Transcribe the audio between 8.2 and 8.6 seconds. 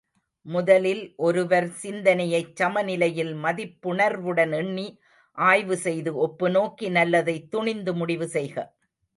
செய்க.